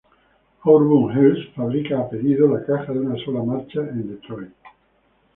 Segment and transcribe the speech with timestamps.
[0.63, 4.49] Auburn Hills fabrica a pedido la caja de una sola marcha en Detroit.